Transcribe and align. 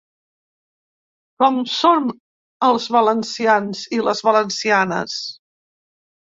Com 1.43 1.59
som 1.73 2.09
els 2.69 2.89
valencians 2.97 3.87
i 4.01 4.03
les 4.09 4.25
valencianes? 4.33 5.23